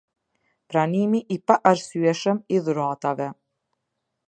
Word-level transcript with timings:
Pranimi 0.71 1.21
i 1.35 1.37
paarsyeshëm 1.51 2.41
i 2.57 2.65
dhuratave. 2.69 3.31